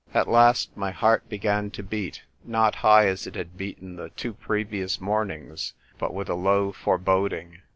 At 0.15 0.27
last 0.27 0.75
my 0.75 0.89
heart 0.89 1.29
began 1.29 1.69
to 1.69 1.83
beat, 1.83 2.23
not 2.43 2.73
high 2.77 3.05
as 3.05 3.27
it 3.27 3.35
had 3.35 3.55
beaten 3.55 3.97
the 3.97 4.09
two 4.09 4.33
previous 4.33 4.99
mornings, 4.99 5.75
but 5.99 6.11
with 6.11 6.27
a 6.27 6.33
low 6.33 6.71
foreboding. 6.71 7.61